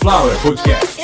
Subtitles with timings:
[0.00, 0.98] Sunflower Podcast.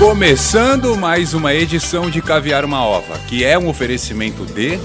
[0.00, 4.78] Começando mais uma edição de Caviar uma Ova, que é um oferecimento de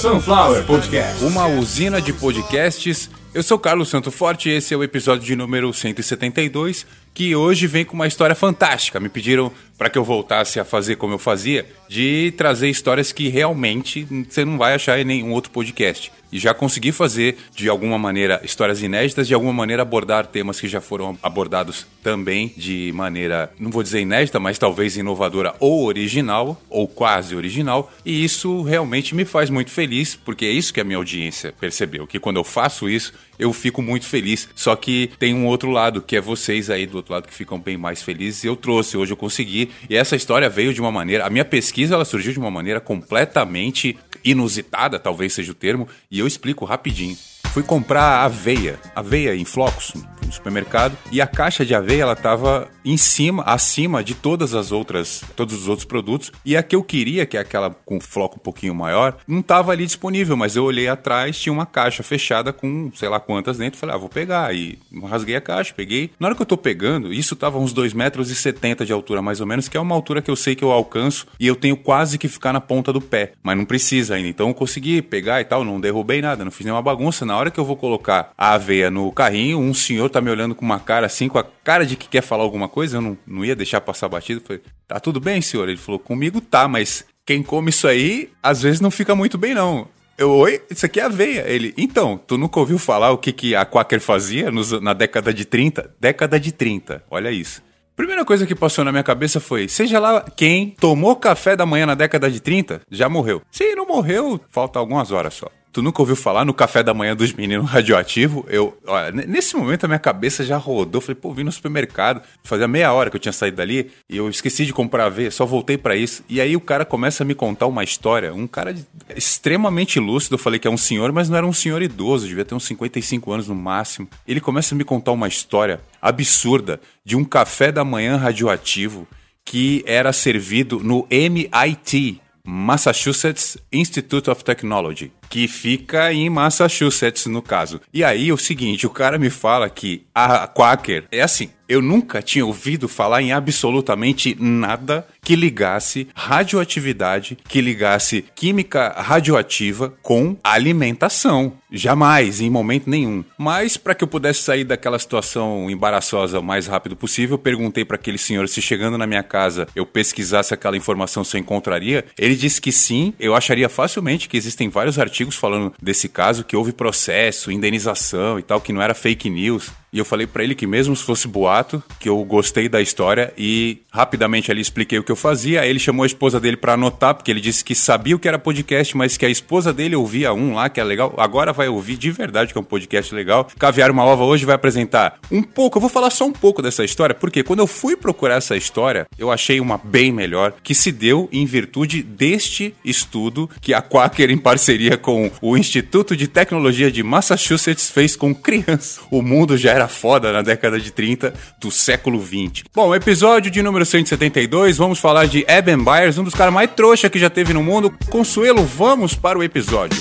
[0.00, 3.10] Sunflower Podcast, uma usina de podcasts.
[3.34, 6.86] Eu sou Carlos Santo Forte e esse é o episódio de número 172,
[7.16, 9.00] que hoje vem com uma história fantástica.
[9.00, 13.28] Me pediram para que eu voltasse a fazer como eu fazia, de trazer histórias que
[13.28, 16.12] realmente você não vai achar em nenhum outro podcast.
[16.36, 20.68] E já consegui fazer, de alguma maneira, histórias inéditas, de alguma maneira abordar temas que
[20.68, 26.60] já foram abordados também de maneira, não vou dizer inédita, mas talvez inovadora ou original,
[26.68, 27.90] ou quase original.
[28.04, 32.06] E isso realmente me faz muito feliz, porque é isso que a minha audiência percebeu,
[32.06, 34.48] que quando eu faço isso, eu fico muito feliz.
[34.54, 37.58] Só que tem um outro lado, que é vocês aí do outro lado que ficam
[37.58, 38.44] bem mais felizes.
[38.44, 39.70] Eu trouxe, hoje eu consegui.
[39.88, 41.26] E essa história veio de uma maneira.
[41.26, 46.18] A minha pesquisa ela surgiu de uma maneira completamente inusitada, talvez seja o termo, e
[46.18, 47.16] eu explico rapidinho.
[47.56, 49.94] Fui comprar aveia, aveia em flocos
[50.26, 54.72] no supermercado, e a caixa de aveia ela tava em cima, acima de todas as
[54.72, 58.36] outras, todos os outros produtos, e a que eu queria, que é aquela com floco
[58.36, 62.52] um pouquinho maior, não tava ali disponível, mas eu olhei atrás, tinha uma caixa fechada
[62.52, 66.10] com sei lá quantas dentro, falei, ah, vou pegar, e rasguei a caixa, peguei.
[66.18, 69.22] Na hora que eu tô pegando, isso tava uns 2 metros e 70 de altura
[69.22, 71.56] mais ou menos, que é uma altura que eu sei que eu alcanço, e eu
[71.56, 75.00] tenho quase que ficar na ponta do pé, mas não precisa ainda, então eu consegui
[75.02, 77.76] pegar e tal, não derrubei nada, não fiz nenhuma bagunça, na hora que eu vou
[77.76, 81.38] colocar a aveia no carrinho, um senhor tá me olhando com uma cara assim, com
[81.38, 84.40] a cara de que quer falar alguma coisa, eu não, não ia deixar passar batido.
[84.40, 85.68] Falei, tá tudo bem, senhor?
[85.68, 89.54] Ele falou, comigo tá, mas quem come isso aí, às vezes não fica muito bem,
[89.54, 89.88] não.
[90.18, 91.44] Eu, oi, isso aqui é aveia.
[91.46, 95.32] Ele, então, tu nunca ouviu falar o que, que a Quaker fazia nos, na década
[95.34, 95.94] de 30?
[96.00, 97.62] Década de 30, olha isso.
[97.96, 101.86] Primeira coisa que passou na minha cabeça foi: seja lá quem tomou café da manhã
[101.86, 103.40] na década de 30, já morreu.
[103.50, 105.50] Se não morreu, falta algumas horas só.
[105.76, 108.46] Tu nunca ouviu falar no café da manhã dos meninos radioativo?
[108.48, 111.02] Eu, olha, nesse momento a minha cabeça já rodou.
[111.02, 114.26] Falei, pô, vim no supermercado, fazia meia hora que eu tinha saído dali e eu
[114.30, 116.24] esqueci de comprar a ver, só voltei para isso.
[116.30, 118.74] E aí o cara começa a me contar uma história, um cara
[119.14, 120.36] extremamente lúcido.
[120.36, 122.64] Eu falei que é um senhor, mas não era um senhor idoso, devia ter uns
[122.64, 124.08] 55 anos no máximo.
[124.26, 129.06] Ele começa a me contar uma história absurda de um café da manhã radioativo
[129.44, 137.80] que era servido no MIT, Massachusetts Institute of Technology, que fica em Massachusetts no caso.
[137.92, 142.22] E aí o seguinte, o cara me fala que a Quaker é assim, eu nunca
[142.22, 151.54] tinha ouvido falar em absolutamente nada que ligasse radioatividade, que ligasse química radioativa com alimentação.
[151.70, 153.24] Jamais, em momento nenhum.
[153.36, 157.96] Mas para que eu pudesse sair daquela situação embaraçosa o mais rápido possível, perguntei para
[157.96, 162.04] aquele senhor se chegando na minha casa eu pesquisasse aquela informação se eu encontraria.
[162.16, 166.56] Ele disse que sim, eu acharia facilmente que existem vários artigos falando desse caso, que
[166.56, 169.70] houve processo, indenização e tal, que não era fake news.
[169.96, 173.32] E eu falei para ele que mesmo se fosse boato, que eu gostei da história
[173.34, 175.62] e rapidamente ali expliquei o que eu fazia.
[175.62, 178.28] Aí ele chamou a esposa dele para anotar, porque ele disse que sabia o que
[178.28, 181.14] era podcast, mas que a esposa dele ouvia um lá que é legal.
[181.16, 183.48] Agora vai ouvir de verdade que é um podcast legal.
[183.58, 186.84] Caviar uma ova hoje vai apresentar um pouco, eu vou falar só um pouco dessa
[186.84, 190.92] história, porque quando eu fui procurar essa história, eu achei uma bem melhor que se
[190.92, 196.92] deu em virtude deste estudo que a Quaker em parceria com o Instituto de Tecnologia
[196.92, 199.00] de Massachusetts fez com crianças.
[199.10, 202.64] O mundo já era foda na década de 30 do século 20.
[202.74, 207.10] Bom, episódio de número 172, vamos falar de Eben Byers, um dos caras mais trouxa
[207.10, 207.92] que já teve no mundo.
[208.10, 209.98] Consuelo, vamos para o episódio.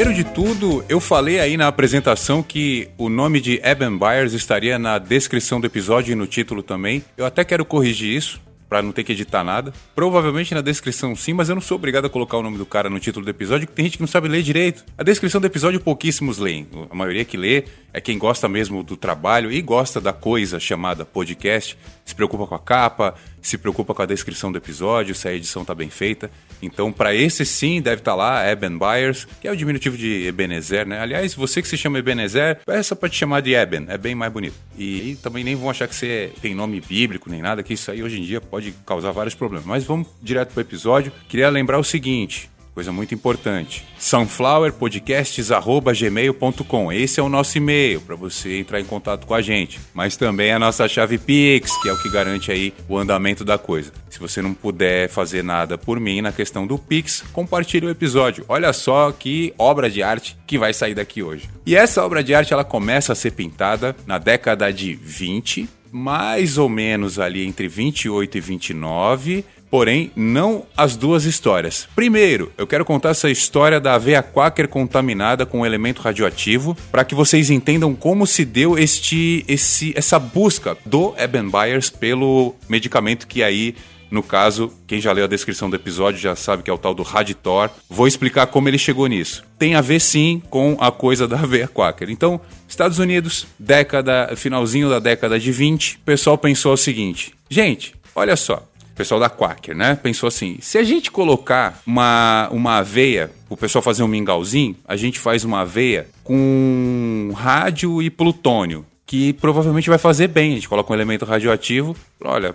[0.00, 4.78] Primeiro de tudo, eu falei aí na apresentação que o nome de Eben Byers estaria
[4.78, 7.04] na descrição do episódio e no título também.
[7.18, 9.74] Eu até quero corrigir isso para não ter que editar nada.
[9.96, 12.88] Provavelmente na descrição sim, mas eu não sou obrigado a colocar o nome do cara
[12.88, 14.84] no título do episódio, porque tem gente que não sabe ler direito.
[14.96, 16.68] A descrição do episódio pouquíssimos leem.
[16.88, 21.04] A maioria que lê é quem gosta mesmo do trabalho e gosta da coisa chamada
[21.04, 25.34] podcast, se preocupa com a capa, se preocupa com a descrição do episódio, se a
[25.34, 26.30] edição tá bem feita.
[26.62, 30.26] Então, para esse sim, deve estar tá lá Eben Byers, que é o diminutivo de
[30.26, 31.00] Ebenezer, né?
[31.00, 34.32] Aliás, você que se chama Ebenezer, peça para te chamar de Eben, é bem mais
[34.32, 34.54] bonito.
[34.76, 37.90] E, e também nem vão achar que você tem nome bíblico nem nada, que isso
[37.90, 39.66] aí hoje em dia pode causar vários problemas.
[39.66, 41.12] Mas vamos direto pro episódio.
[41.28, 43.86] Queria lembrar o seguinte: o coisa muito importante.
[43.98, 46.90] sunflowerpodcasts@gmail.com.
[46.90, 49.78] Esse é o nosso e-mail para você entrar em contato com a gente.
[49.92, 53.58] Mas também a nossa chave Pix, que é o que garante aí o andamento da
[53.58, 53.92] coisa.
[54.08, 58.46] Se você não puder fazer nada por mim na questão do Pix, compartilhe o episódio.
[58.48, 61.50] Olha só que obra de arte que vai sair daqui hoje.
[61.66, 66.56] E essa obra de arte ela começa a ser pintada na década de 20, mais
[66.56, 71.88] ou menos ali entre 28 e 29, porém não as duas histórias.
[71.94, 77.04] Primeiro, eu quero contar essa história da aveia quaker contaminada com um elemento radioativo, para
[77.04, 83.26] que vocês entendam como se deu este, esse, essa busca do Eben Byers pelo medicamento
[83.26, 83.74] que aí
[84.10, 86.92] no caso, quem já leu a descrição do episódio já sabe que é o tal
[86.92, 87.70] do Raditor.
[87.88, 89.44] Vou explicar como ele chegou nisso.
[89.56, 92.10] Tem a ver sim com a coisa da aveia quaker.
[92.10, 97.94] Então, Estados Unidos, década, finalzinho da década de 20, o pessoal pensou o seguinte: gente,
[98.12, 99.94] olha só, pessoal da Quaker, né?
[99.94, 104.96] Pensou assim: se a gente colocar uma, uma aveia, o pessoal fazer um mingauzinho, a
[104.96, 110.52] gente faz uma aveia com rádio e plutônio, que provavelmente vai fazer bem.
[110.52, 112.54] A gente coloca um elemento radioativo, olha,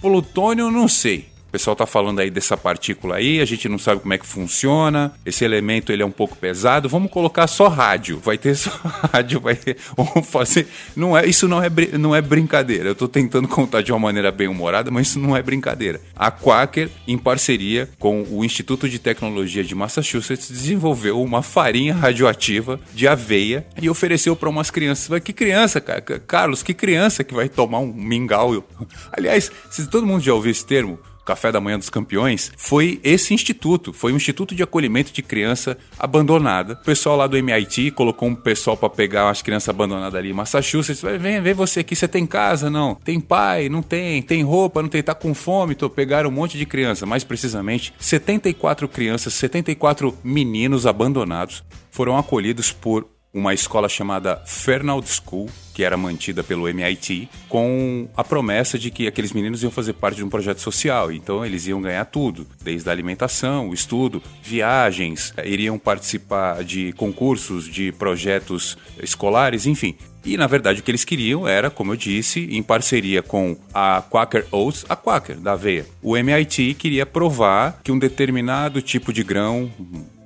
[0.00, 1.28] Plutônio, não sei.
[1.50, 4.24] O pessoal está falando aí dessa partícula aí, a gente não sabe como é que
[4.24, 5.12] funciona.
[5.26, 6.88] Esse elemento ele é um pouco pesado.
[6.88, 8.20] Vamos colocar só rádio.
[8.20, 8.70] Vai ter só
[9.12, 9.76] rádio, vai ter.
[9.96, 10.68] Vamos fazer.
[10.94, 11.68] Não é, isso não é,
[11.98, 12.90] não é brincadeira.
[12.90, 16.00] Eu estou tentando contar de uma maneira bem humorada, mas isso não é brincadeira.
[16.14, 22.78] A Quaker, em parceria com o Instituto de Tecnologia de Massachusetts, desenvolveu uma farinha radioativa
[22.94, 25.08] de aveia e ofereceu para umas crianças.
[25.08, 26.00] Mas que criança, cara?
[26.00, 28.64] Carlos, que criança que vai tomar um mingau?
[29.10, 30.96] Aliás, se todo mundo já ouviu esse termo,
[31.30, 35.78] Café da Manhã dos Campeões, foi esse instituto, foi um instituto de acolhimento de criança
[35.96, 36.72] abandonada.
[36.72, 40.32] O pessoal lá do MIT colocou um pessoal para pegar as crianças abandonadas ali em
[40.32, 41.00] Massachusetts.
[41.20, 42.68] Vem, vem você aqui, você tem casa?
[42.68, 42.96] Não.
[42.96, 43.68] Tem pai?
[43.68, 44.20] Não tem.
[44.22, 44.82] Tem roupa?
[44.82, 45.04] Não tem.
[45.04, 45.76] Tá com fome?
[45.76, 47.06] Tô pegaram um monte de criança.
[47.06, 51.62] Mais precisamente, 74 crianças, 74 meninos abandonados
[51.92, 58.24] foram acolhidos por uma escola chamada Fernald School, que era mantida pelo MIT, com a
[58.24, 61.12] promessa de que aqueles meninos iam fazer parte de um projeto social.
[61.12, 66.92] Então eles iam ganhar tudo, desde a alimentação, o estudo, viagens, eh, iriam participar de
[66.94, 69.94] concursos, de projetos escolares, enfim.
[70.24, 74.02] E na verdade o que eles queriam era, como eu disse, em parceria com a
[74.02, 75.86] Quaker Oats, a Quaker da aveia.
[76.02, 79.70] O MIT queria provar que um determinado tipo de grão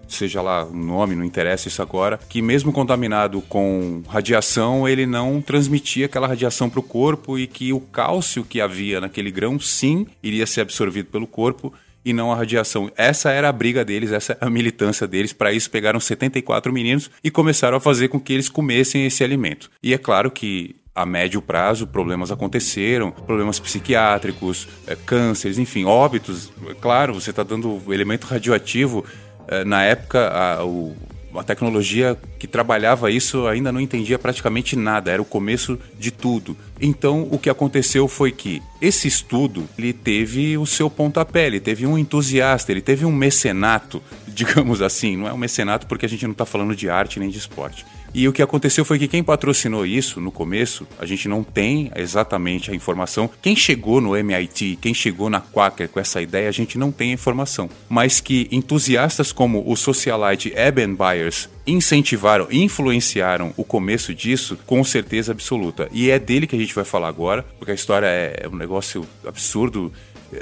[0.09, 5.41] seja lá o nome, não interessa isso agora, que mesmo contaminado com radiação, ele não
[5.41, 10.07] transmitia aquela radiação para o corpo e que o cálcio que havia naquele grão, sim,
[10.23, 11.73] iria ser absorvido pelo corpo
[12.05, 12.91] e não a radiação.
[12.97, 15.33] Essa era a briga deles, essa é a militância deles.
[15.33, 19.71] Para isso, pegaram 74 meninos e começaram a fazer com que eles comessem esse alimento.
[19.83, 26.53] E é claro que a médio prazo problemas aconteceram, problemas psiquiátricos, é, cânceres, enfim, óbitos.
[26.69, 29.34] É claro, você está dando elemento radioativo eh,
[29.67, 30.95] na época, a, o,
[31.39, 36.57] a tecnologia que trabalhava isso ainda não entendia praticamente nada, era o começo de tudo.
[36.81, 41.87] Então, o que aconteceu foi que esse estudo ele teve o seu pontapé, ele teve
[41.87, 45.17] um entusiasta, ele teve um mecenato, digamos assim.
[45.17, 47.85] Não é um mecenato porque a gente não está falando de arte nem de esporte.
[48.15, 51.91] E o que aconteceu foi que quem patrocinou isso no começo, a gente não tem
[51.97, 53.29] exatamente a informação.
[53.43, 57.11] Quem chegou no MIT, quem chegou na Quaker com essa ideia, a gente não tem
[57.11, 57.69] a informação.
[57.89, 65.33] Mas que entusiastas como o socialite Eben Byers incentivaram, influenciaram o começo disso, com certeza
[65.33, 65.89] absoluta.
[65.91, 69.05] E é dele que a gente vai falar agora, porque a história é um negócio
[69.27, 69.93] absurdo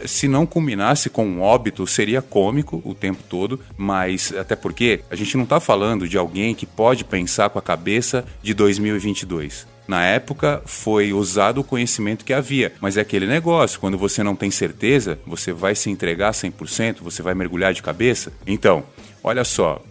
[0.07, 5.17] se não culminasse com um óbito, seria cômico o tempo todo, mas até porque a
[5.17, 9.67] gente não está falando de alguém que pode pensar com a cabeça de 2022.
[9.87, 14.37] Na época foi usado o conhecimento que havia, mas é aquele negócio, quando você não
[14.37, 18.33] tem certeza, você vai se entregar 100%, você vai mergulhar de cabeça.
[18.47, 18.85] Então,
[19.23, 19.83] olha só,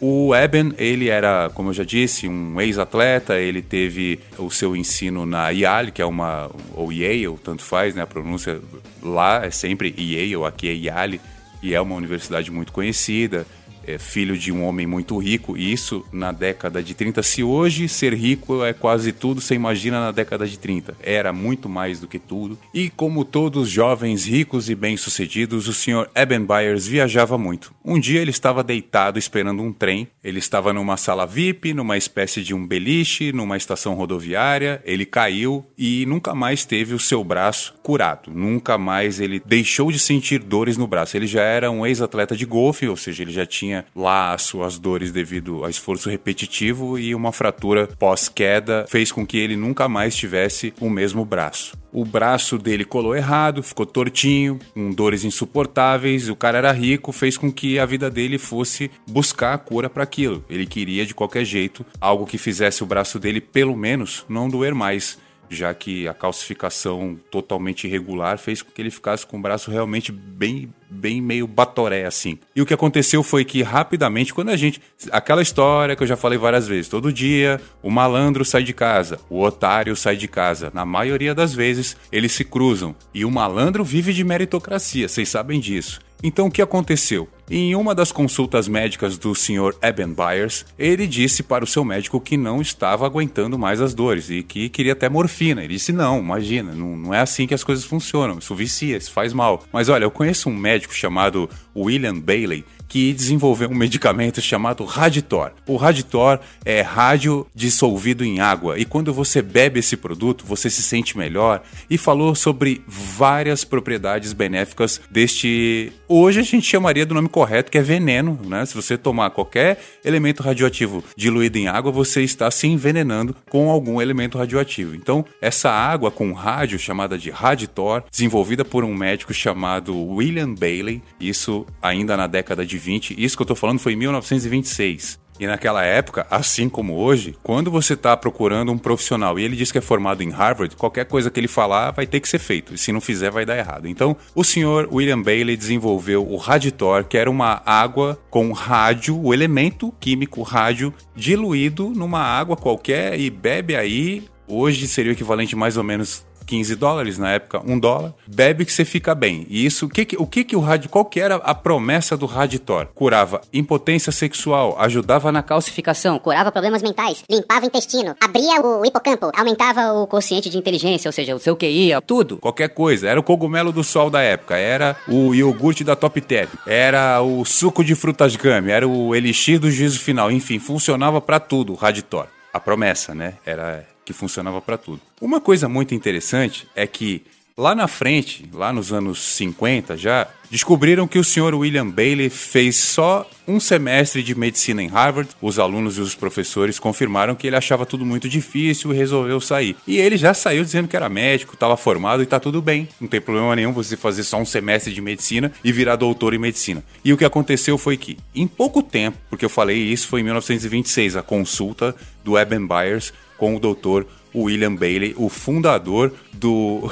[0.00, 5.26] o Eben, ele era, como eu já disse, um ex-atleta, ele teve o seu ensino
[5.26, 8.60] na Yale, que é uma, ou Yale, tanto faz, né, a pronúncia
[9.02, 11.20] lá é sempre Yale, aqui é Yale,
[11.62, 13.46] e é uma universidade muito conhecida
[13.90, 17.22] é filho de um homem muito rico, e isso na década de 30.
[17.22, 20.96] Se hoje ser rico é quase tudo, você imagina na década de 30.
[21.02, 22.58] Era muito mais do que tudo.
[22.72, 26.08] E como todos jovens ricos e bem-sucedidos, o Sr.
[26.14, 27.72] Eben Byers viajava muito.
[27.84, 30.08] Um dia ele estava deitado esperando um trem.
[30.22, 34.82] Ele estava numa sala VIP, numa espécie de um beliche, numa estação rodoviária.
[34.84, 38.30] Ele caiu e nunca mais teve o seu braço curado.
[38.32, 41.16] Nunca mais ele deixou de sentir dores no braço.
[41.16, 44.42] Ele já era um ex-atleta de golfe, ou seja, ele já tinha tinha lá as
[44.42, 49.88] suas dores devido a esforço repetitivo e uma fratura pós-queda fez com que ele nunca
[49.88, 51.78] mais tivesse o mesmo braço.
[51.92, 56.28] O braço dele colou errado, ficou tortinho, com dores insuportáveis.
[56.28, 60.04] O cara era rico, fez com que a vida dele fosse buscar a cura para
[60.04, 60.44] aquilo.
[60.48, 64.74] Ele queria de qualquer jeito algo que fizesse o braço dele pelo menos não doer
[64.74, 65.18] mais
[65.50, 70.12] já que a calcificação totalmente irregular fez com que ele ficasse com o braço realmente
[70.12, 72.38] bem, bem meio batoré assim.
[72.54, 74.80] E o que aconteceu foi que rapidamente, quando a gente.
[75.10, 79.18] Aquela história que eu já falei várias vezes, todo dia o malandro sai de casa,
[79.28, 80.70] o otário sai de casa.
[80.72, 82.94] Na maioria das vezes eles se cruzam.
[83.12, 86.00] E o malandro vive de meritocracia, vocês sabem disso.
[86.22, 87.28] Então o que aconteceu?
[87.52, 89.74] Em uma das consultas médicas do Sr.
[89.82, 94.30] Eben Byers, ele disse para o seu médico que não estava aguentando mais as dores
[94.30, 95.64] e que queria até morfina.
[95.64, 99.10] Ele disse: Não, imagina, não, não é assim que as coisas funcionam, isso vicia, isso
[99.10, 99.64] faz mal.
[99.72, 105.52] Mas olha, eu conheço um médico chamado William Bailey que desenvolveu um medicamento chamado Raditor.
[105.64, 110.82] O Raditor é rádio dissolvido em água e quando você bebe esse produto, você se
[110.82, 115.92] sente melhor e falou sobre várias propriedades benéficas deste.
[116.08, 117.39] Hoje a gente chamaria do nome correto,
[117.70, 118.64] que é veneno, né?
[118.66, 124.00] Se você tomar qualquer elemento radioativo diluído em água, você está se envenenando com algum
[124.00, 124.94] elemento radioativo.
[124.94, 131.02] Então, essa água com rádio, chamada de Raditor, desenvolvida por um médico chamado William Bailey,
[131.20, 135.18] isso ainda na década de 20, isso que eu estou falando foi em 1926.
[135.40, 139.72] E naquela época, assim como hoje, quando você está procurando um profissional e ele diz
[139.72, 142.74] que é formado em Harvard, qualquer coisa que ele falar vai ter que ser feito.
[142.74, 143.88] E se não fizer, vai dar errado.
[143.88, 149.32] Então, o senhor William Bailey desenvolveu o Raditor, que era uma água com rádio, o
[149.32, 154.24] elemento químico rádio, diluído numa água qualquer e bebe aí.
[154.46, 158.72] Hoje seria o equivalente mais ou menos 15 dólares, na época 1 dólar, bebe que
[158.72, 159.46] você fica bem.
[159.48, 162.26] E isso, o que, o que, que o rádio, qual que era a promessa do
[162.26, 162.88] Raditor?
[162.92, 169.30] Curava impotência sexual, ajudava na calcificação, curava problemas mentais, limpava o intestino, abria o hipocampo,
[169.32, 172.38] aumentava o consciente de inteligência, ou seja, o seu QI, tudo.
[172.38, 173.08] Qualquer coisa.
[173.08, 177.44] Era o cogumelo do sol da época, era o iogurte da Top Term, era o
[177.44, 181.76] suco de frutas gummy, era o elixir do juízo final, enfim, funcionava para tudo o
[181.76, 182.26] Raditor.
[182.52, 183.34] A promessa, né?
[183.46, 185.00] Era que funcionava para tudo.
[185.20, 187.22] Uma coisa muito interessante é que
[187.60, 191.54] lá na frente, lá nos anos 50 já, descobriram que o Sr.
[191.54, 195.30] William Bailey fez só um semestre de medicina em Harvard.
[195.42, 199.76] Os alunos e os professores confirmaram que ele achava tudo muito difícil e resolveu sair.
[199.86, 202.88] E ele já saiu dizendo que era médico, estava formado e está tudo bem.
[202.98, 206.38] Não tem problema nenhum você fazer só um semestre de medicina e virar doutor em
[206.38, 206.82] medicina.
[207.04, 210.24] E o que aconteceu foi que, em pouco tempo, porque eu falei isso foi em
[210.24, 216.82] 1926, a consulta do Eben Byers com o doutor William Bailey, o fundador do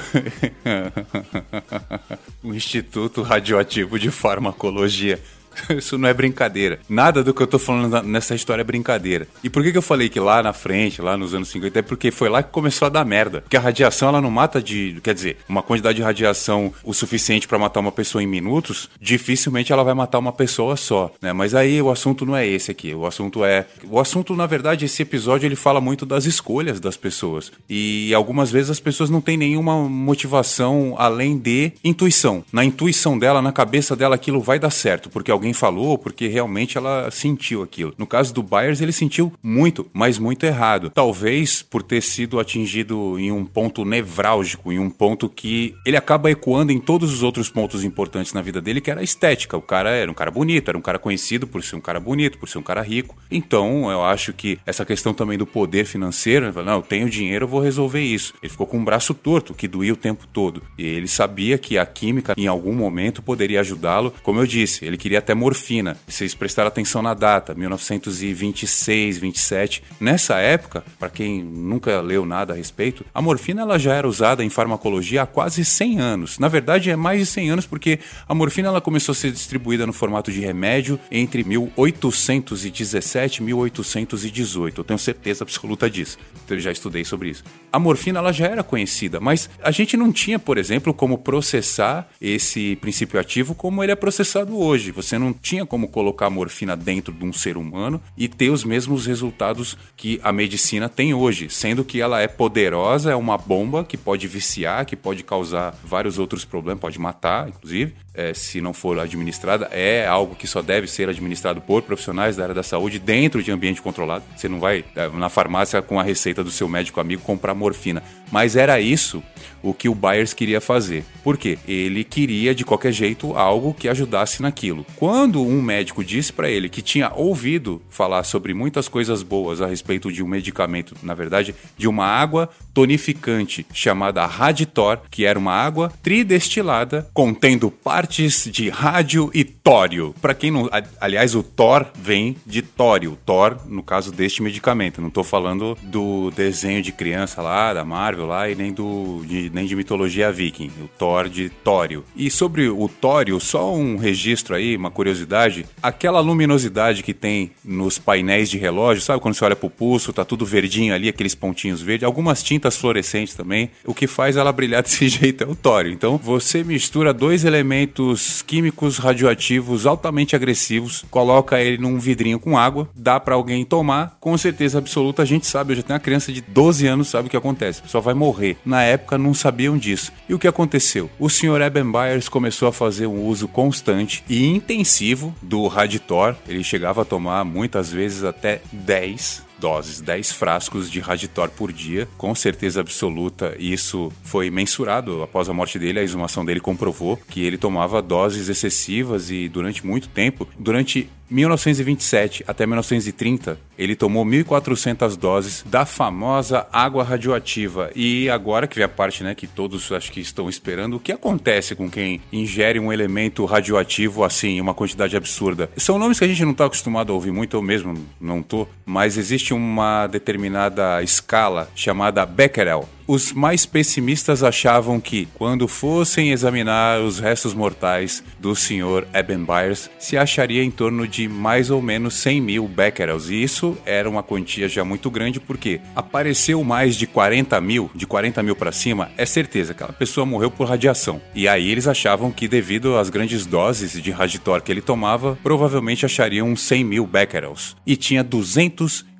[2.43, 5.21] Instituto Radioativo de Farmacologia
[5.77, 6.79] Isso não é brincadeira.
[6.89, 9.27] Nada do que eu tô falando nessa história é brincadeira.
[9.43, 11.83] E por que, que eu falei que lá na frente, lá nos anos 50, é
[11.83, 13.43] porque foi lá que começou a dar merda.
[13.43, 14.99] Porque a radiação, ela não mata de.
[15.03, 19.73] Quer dizer, uma quantidade de radiação o suficiente para matar uma pessoa em minutos, dificilmente
[19.73, 21.33] ela vai matar uma pessoa só, né?
[21.33, 22.95] Mas aí o assunto não é esse aqui.
[22.95, 23.67] O assunto é.
[23.91, 27.53] O assunto, na verdade, esse episódio ele fala muito das escolhas das pessoas.
[27.69, 32.45] E algumas vezes as pessoas não têm nenhuma motivação além de intuição.
[32.53, 36.29] Na intuição dela, na cabeça dela, aquilo vai dar certo, porque alguém alguém falou, porque
[36.29, 37.95] realmente ela sentiu aquilo.
[37.97, 40.91] No caso do Byers, ele sentiu muito, mas muito errado.
[40.91, 46.31] Talvez por ter sido atingido em um ponto nevrálgico, em um ponto que ele acaba
[46.31, 49.57] ecoando em todos os outros pontos importantes na vida dele, que era a estética.
[49.57, 52.39] O cara era um cara bonito, era um cara conhecido por ser um cara bonito,
[52.39, 53.17] por ser um cara rico.
[53.31, 57.49] Então, eu acho que essa questão também do poder financeiro, não, eu tenho dinheiro, eu
[57.49, 58.35] vou resolver isso.
[58.43, 60.63] Ele ficou com um braço torto, que doía o tempo todo.
[60.77, 64.13] E ele sabia que a química, em algum momento, poderia ajudá-lo.
[64.23, 65.97] Como eu disse, ele queria até morfina.
[66.07, 69.83] Vocês prestaram atenção na data, 1926, 27.
[69.99, 74.45] Nessa época, para quem nunca leu nada a respeito, a morfina ela já era usada
[74.45, 76.39] em farmacologia há quase 100 anos.
[76.39, 79.87] Na verdade, é mais de 100 anos porque a morfina ela começou a ser distribuída
[79.87, 84.81] no formato de remédio entre 1817 e 1818.
[84.81, 86.19] Eu tenho certeza absoluta disso.
[86.49, 87.45] Eu já estudei sobre isso.
[87.73, 92.09] A morfina ela já era conhecida, mas a gente não tinha, por exemplo, como processar
[92.21, 94.91] esse princípio ativo como ele é processado hoje.
[94.91, 99.07] Você não tinha como colocar morfina dentro de um ser humano e ter os mesmos
[99.07, 103.97] resultados que a medicina tem hoje, sendo que ela é poderosa, é uma bomba que
[103.97, 108.99] pode viciar, que pode causar vários outros problemas, pode matar, inclusive, é, se não for
[108.99, 109.69] administrada.
[109.71, 113.53] É algo que só deve ser administrado por profissionais da área da saúde dentro de
[113.53, 114.25] ambiente controlado.
[114.37, 118.03] Você não vai é, na farmácia com a receita do seu médico amigo comprar morfina.
[118.33, 119.23] Mas era isso
[119.63, 121.05] o que o Byers queria fazer.
[121.23, 121.59] Por quê?
[121.67, 124.85] Ele queria, de qualquer jeito, algo que ajudasse naquilo.
[125.09, 129.67] Quando um médico disse para ele que tinha ouvido falar sobre muitas coisas boas a
[129.67, 135.55] respeito de um medicamento, na verdade, de uma água tonificante chamada Raditor, que era uma
[135.55, 140.15] água tridestilada contendo partes de rádio e tório.
[140.23, 140.67] Para quem não,
[140.99, 145.03] aliás, o Thor vem de tório, Thor no caso deste medicamento.
[145.03, 149.51] Não tô falando do desenho de criança lá da Marvel lá e nem do de,
[149.51, 152.03] nem de mitologia viking, o Thor de tório.
[152.17, 157.99] E sobre o tório, só um registro aí, uma curiosidade, aquela luminosidade que tem nos
[157.99, 161.83] painéis de relógio, sabe quando você olha pro pulso, tá tudo verdinho ali, aqueles pontinhos
[161.83, 165.93] verdes, algumas tintas fluorescentes também, o que faz ela brilhar desse jeito é o tório.
[165.93, 172.89] Então, você mistura dois elementos químicos radioativos altamente agressivos, coloca ele num vidrinho com água,
[172.95, 176.33] dá para alguém tomar, com certeza absoluta, a gente sabe, eu já tenho uma criança
[176.33, 178.57] de 12 anos, sabe o que acontece, pessoa vai morrer.
[178.65, 180.13] Na época não sabiam disso.
[180.29, 181.11] E o que aconteceu?
[181.19, 186.63] O senhor Eben Byers começou a fazer um uso constante e intensivo do Raditor, ele
[186.63, 192.35] chegava a tomar muitas vezes até 10 doses, 10 frascos de Raditor por dia, com
[192.35, 193.55] certeza absoluta.
[193.59, 198.49] Isso foi mensurado após a morte dele, a exumação dele comprovou que ele tomava doses
[198.49, 206.67] excessivas e durante muito tempo, durante 1927 até 1930, ele tomou 1.400 doses da famosa
[206.73, 207.91] água radioativa.
[207.95, 211.13] E agora que vem a parte né, que todos acho que estão esperando, o que
[211.13, 215.71] acontece com quem ingere um elemento radioativo assim, uma quantidade absurda?
[215.77, 218.67] São nomes que a gente não está acostumado a ouvir muito, eu mesmo não tô,
[218.85, 227.01] mas existe uma determinada escala chamada Becquerel os mais pessimistas achavam que, quando fossem examinar
[227.01, 229.07] os restos mortais do Sr.
[229.15, 233.31] Eben Byers, se acharia em torno de mais ou menos 100 mil becquerels.
[233.31, 238.07] E isso era uma quantia já muito grande, porque apareceu mais de 40 mil, de
[238.07, 241.19] 40 mil para cima, é certeza que aquela pessoa morreu por radiação.
[241.35, 246.05] E aí eles achavam que, devido às grandes doses de raditor que ele tomava, provavelmente
[246.05, 247.75] achariam 100 mil becquerels.
[247.87, 248.23] E tinha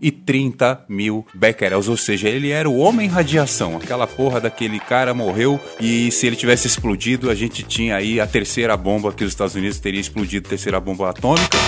[0.01, 5.61] 230 mil becquerels, ou seja, ele era o homem radiação aquela porra daquele cara morreu
[5.81, 9.55] e se ele tivesse explodido, a gente tinha aí a terceira bomba que os Estados
[9.55, 11.59] Unidos teria explodido, a terceira bomba atômica.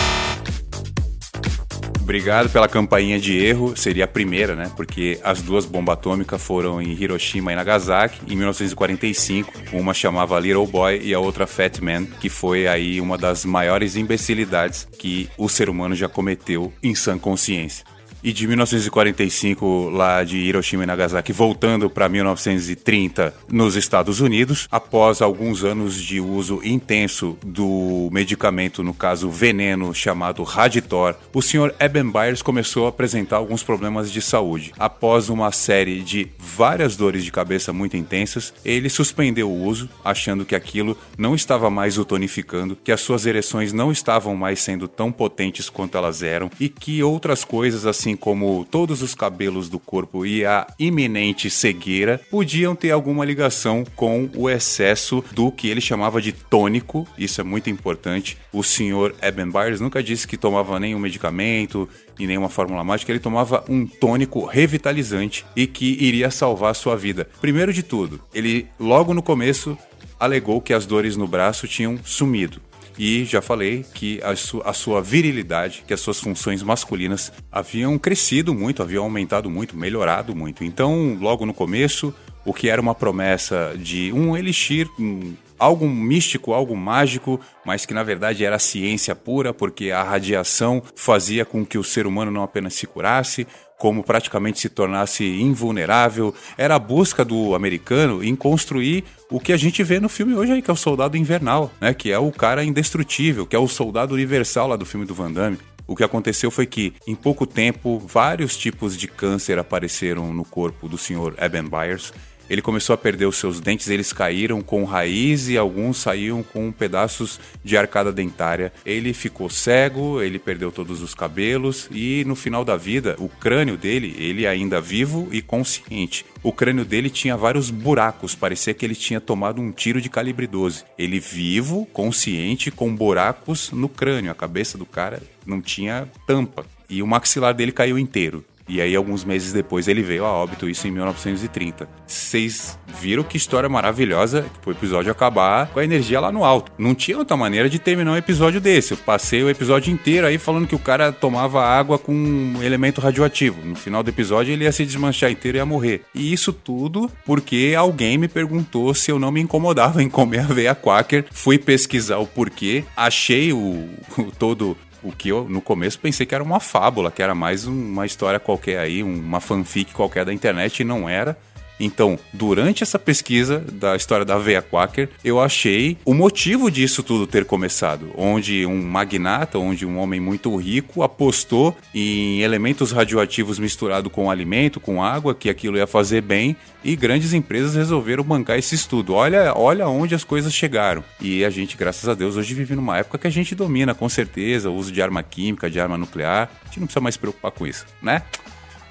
[2.01, 4.69] Obrigado pela campainha de erro, seria a primeira, né?
[4.75, 9.53] Porque as duas bombas atômicas foram em Hiroshima e Nagasaki em 1945.
[9.73, 13.95] Uma chamava Little Boy e a outra Fat Man, que foi aí uma das maiores
[13.95, 17.85] imbecilidades que o ser humano já cometeu em sã consciência
[18.23, 25.23] e de 1945 lá de Hiroshima e Nagasaki voltando para 1930 nos Estados Unidos, após
[25.23, 31.75] alguns anos de uso intenso do medicamento, no caso veneno chamado Raditor, o Sr.
[31.81, 34.73] Eben Byers começou a apresentar alguns problemas de saúde.
[34.79, 40.45] Após uma série de várias dores de cabeça muito intensas, ele suspendeu o uso, achando
[40.45, 44.89] que aquilo não estava mais o tonificando, que as suas ereções não estavam mais sendo
[44.89, 49.69] tão potentes quanto elas eram e que outras coisas assim assim como todos os cabelos
[49.69, 55.69] do corpo e a iminente cegueira, podiam ter alguma ligação com o excesso do que
[55.69, 57.07] ele chamava de tônico.
[57.17, 58.37] Isso é muito importante.
[58.53, 63.21] O senhor Eben Byers nunca disse que tomava nenhum medicamento e nenhuma fórmula mágica, ele
[63.21, 67.29] tomava um tônico revitalizante e que iria salvar a sua vida.
[67.41, 69.79] Primeiro de tudo, ele logo no começo
[70.19, 72.61] alegou que as dores no braço tinham sumido.
[72.99, 77.99] E já falei que a, su a sua virilidade, que as suas funções masculinas haviam
[77.99, 80.65] crescido muito, haviam aumentado muito, melhorado muito.
[80.65, 86.53] Então, logo no começo, o que era uma promessa de um elixir, um, algo místico,
[86.53, 91.79] algo mágico, mas que na verdade era ciência pura, porque a radiação fazia com que
[91.79, 93.47] o ser humano não apenas se curasse,
[93.79, 96.35] como praticamente se tornasse invulnerável.
[96.59, 100.53] Era a busca do americano em construir o que a gente vê no filme hoje
[100.53, 101.95] aí, que é o soldado invernal, né?
[101.95, 105.31] Que é o cara indestrutível, que é o soldado universal lá do filme do Van
[105.31, 105.59] Damme.
[105.87, 110.89] O que aconteceu foi que, em pouco tempo, vários tipos de câncer apareceram no corpo
[110.89, 111.35] do Sr.
[111.41, 112.13] Eben Byers
[112.51, 116.73] ele começou a perder os seus dentes, eles caíram com raiz e alguns saíam com
[116.73, 118.73] pedaços de arcada dentária.
[118.85, 123.77] Ele ficou cego, ele perdeu todos os cabelos e no final da vida, o crânio
[123.77, 126.27] dele, ele ainda vivo e consciente.
[126.43, 130.49] O crânio dele tinha vários buracos, parecia que ele tinha tomado um tiro de calibre
[130.49, 130.85] 12.
[130.99, 134.31] Ele vivo, consciente, com buracos no crânio.
[134.33, 136.65] A cabeça do cara não tinha tampa.
[136.89, 138.45] E o maxilar dele caiu inteiro.
[138.71, 141.89] E aí, alguns meses depois, ele veio a óbito, isso em 1930.
[142.07, 146.71] Vocês viram que história maravilhosa o episódio acabar com a energia lá no alto.
[146.79, 148.93] Não tinha outra maneira de terminar um episódio desse.
[148.93, 153.01] Eu passei o episódio inteiro aí falando que o cara tomava água com um elemento
[153.01, 153.61] radioativo.
[153.67, 156.03] No final do episódio, ele ia se desmanchar inteiro e ia morrer.
[156.15, 160.77] E isso tudo porque alguém me perguntou se eu não me incomodava em comer aveia
[160.77, 161.25] quaker.
[161.33, 166.35] Fui pesquisar o porquê, achei o, o todo o que eu no começo pensei que
[166.35, 170.81] era uma fábula, que era mais uma história qualquer aí, uma fanfic qualquer da internet
[170.81, 171.37] e não era.
[171.81, 177.27] Então, durante essa pesquisa da história da veia quaker, eu achei o motivo disso tudo
[177.27, 184.13] ter começado, onde um magnata, onde um homem muito rico apostou em elementos radioativos misturados
[184.13, 188.75] com alimento, com água, que aquilo ia fazer bem, e grandes empresas resolveram bancar esse
[188.75, 189.15] estudo.
[189.15, 191.03] Olha, olha onde as coisas chegaram.
[191.21, 194.09] E a gente, graças a Deus, hoje vive numa época que a gente domina com
[194.09, 196.51] certeza o uso de arma química, de arma nuclear.
[196.63, 198.23] A gente não precisa mais se preocupar com isso, né?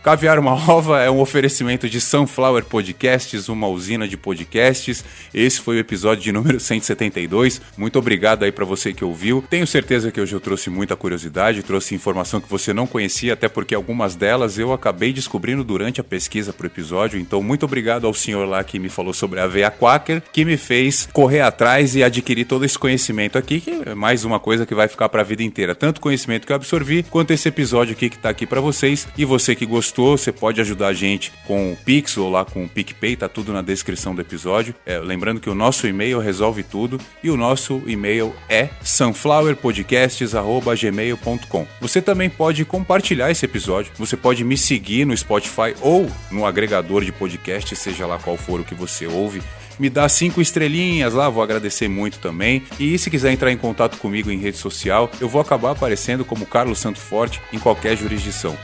[0.02, 5.04] Caviar uma Ova é um oferecimento de Sunflower Podcasts, uma usina de podcasts.
[5.34, 7.62] Esse foi o episódio de número 172.
[7.78, 9.44] Muito obrigado aí para você que ouviu.
[9.50, 13.50] Tenho certeza que hoje eu trouxe muita curiosidade, trouxe informação que você não conhecia, até
[13.50, 17.20] porque algumas delas eu acabei descobrindo durante a pesquisa pro episódio.
[17.20, 20.56] Então, muito obrigado ao senhor lá que me falou sobre a veia Quaker, que me
[20.56, 24.74] fez correr atrás e adquirir todo esse conhecimento aqui, que é mais uma coisa que
[24.74, 25.76] vai ficar para a vida inteira.
[25.76, 29.06] Tanto conhecimento que eu absorvi, quanto esse episódio aqui que tá aqui para vocês.
[29.18, 32.46] E você que gostou gostou, você pode ajudar a gente com o Pix ou lá
[32.46, 34.76] com o PicPay, tá tudo na descrição do episódio.
[34.86, 41.68] É, lembrando que o nosso e-mail resolve tudo e o nosso e-mail é sunflowerpodcasts@gmail.com.
[41.82, 47.04] Você também pode compartilhar esse episódio, você pode me seguir no Spotify ou no agregador
[47.04, 49.42] de podcast, seja lá qual for o que você ouve
[49.80, 52.62] me dá cinco estrelinhas lá, vou agradecer muito também.
[52.78, 56.46] E se quiser entrar em contato comigo em rede social, eu vou acabar aparecendo como
[56.46, 58.58] Carlos Santo Forte em qualquer jurisdição.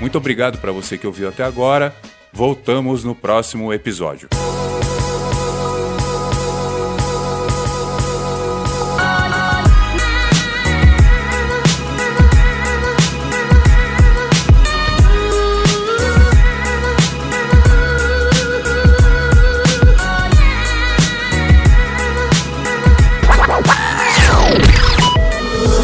[0.00, 1.94] Muito obrigado para você que ouviu até agora.
[2.32, 4.28] Voltamos no próximo episódio.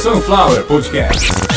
[0.01, 1.50] Sunflower Podcast.